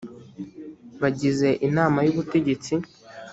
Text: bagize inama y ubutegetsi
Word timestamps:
bagize 1.01 1.47
inama 1.67 1.99
y 2.05 2.11
ubutegetsi 2.13 2.73